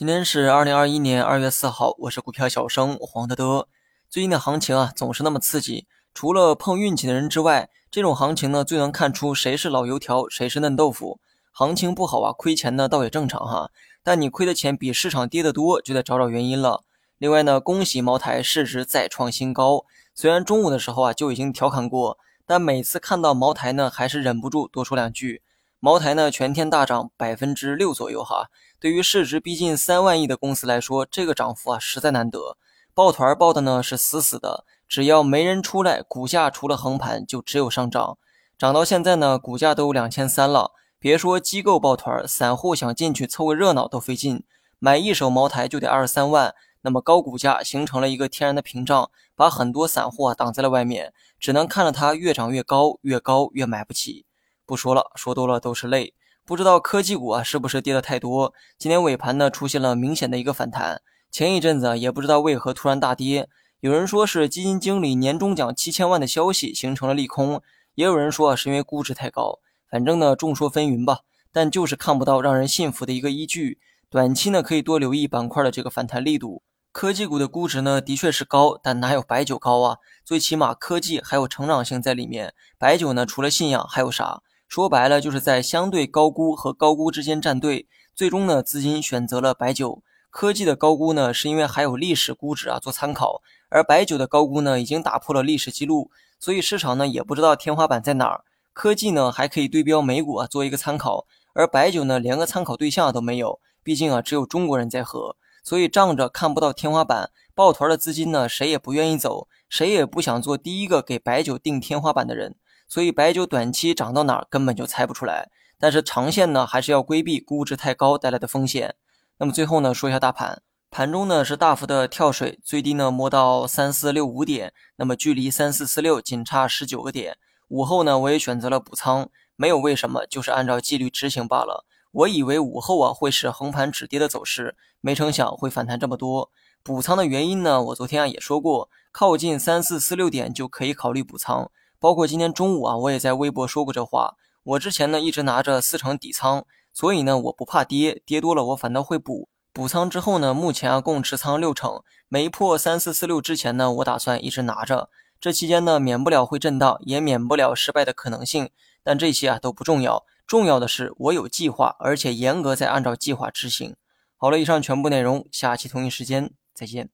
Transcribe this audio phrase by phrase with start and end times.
[0.00, 3.68] 今天是二零二一年二月四号，我是股票小生黄德德。
[4.08, 5.86] 最近的行情啊，总是那么刺激。
[6.14, 11.20] 除了碰运气的人之外，这种行情呢，最能看出谁是老油条，谁是嫩豆腐。
[11.52, 13.70] 行情不好啊，亏钱呢倒也正常哈。
[14.02, 16.82] 但你亏的钱比市场跌得多，就得找找原因了。
[17.18, 19.84] 另外呢，恭喜茅台市值再创新高。
[20.14, 25.42] 虽然中午的时候啊就已经调侃过，但每次看到茅台呢，还是忍不住多说两句。
[25.82, 28.50] 茅台呢，全天大涨百分之六左右哈。
[28.78, 32.58] 对于市值逼近三万亿的公司来说，这个涨幅啊实在难得。
[32.92, 38.18] 抱团抱的呢是死死的，只要没人出来，股价除了横盘就只有上涨。
[38.58, 40.72] 涨到现在呢，股价都两千三了。
[40.98, 44.44] 别说机构抱团，散户想进去凑个热闹都费劲。
[44.78, 54.26] 买一手茅台就得二十三万，那么高股价形成了一个天然的屏障，把很多散户啊挡在了外面，只能看着它越涨越高，越高越买不起。
[54.70, 56.14] 不说了，说多了都是泪。
[56.46, 58.54] 不知道科技股啊是不是跌的太多？
[58.78, 63.48] 今天尾盘呢出现了明显的一个反弹，前一阵子啊也不知道为何突然大跌。
[63.80, 67.60] 有人说是基金经理年终奖七千万的消息形成了利空，
[67.96, 69.58] 也有人说啊是因为估值太高。
[69.90, 73.80] 反正呢众说纷纭吧，但就是看不到让人信服的一个依据。
[74.08, 76.62] 短期呢可以多留意板块的这个反弹力度。
[76.92, 79.96] 科技股的估值呢的确是高，但哪有白酒高啊？
[80.24, 84.40] 最起码科技还有成长性在里面，白酒呢除了信仰还有啥？
[84.70, 90.04] 说白了，就是在相对高估和高估之间站队，最终呢，资金选择了白酒。
[90.30, 98.44] 科技的高估呢，是因为还有历史估值啊做参考，而白酒的高估呢，已经打破了历史记录，所以市场呢也不知道天花板在哪儿。
[98.72, 112.54] 科技呢还可以对标美股啊做一个参考，而白酒呢连个参考对象都没有，毕竟啊只有中国人在喝，所以仗着看不到天花板，抱团的资金呢谁也不愿意走，谁也不想做第一个给白酒定天花板的人。
[112.90, 118.96] 所以白酒短期涨到哪儿根本就猜不出来，但是长线呢还是要规避估值太高带来的风险。
[119.38, 120.60] 那么最后呢说一下大盘，
[120.90, 127.38] 盘中呢是大幅的跳水，最低呢摸到三四六五点，那么距离三四四六仅差十九个点。
[127.68, 131.86] 午后呢我也选择了补仓，没有为什么，就是按照纪律执行罢了。
[132.10, 136.50] 我以为午后啊会是横盘止跌的走势，没成想会反弹这么多。
[136.82, 141.70] 补仓的原因呢，我昨天啊也说过，靠近三四四六点就可以考虑补仓。
[142.00, 144.34] 包括今天中午啊，我也在微博说过这话。
[144.64, 149.48] 我之前呢一直拿着四成底仓，所以呢我不怕跌，跌多了我反倒会补。
[149.72, 155.10] 补仓之后呢，目前啊共持仓六成，没破三四四六之前呢，我打算一直拿着。
[155.40, 158.70] 这期间呢，免不了会震荡，也免不了失败的可能性。
[159.02, 163.94] 但这些啊都不重要，重要的是我有计划，而且严格在按照计划执行。
[164.36, 167.10] 好了，以上全部内容，下期同一时间再见。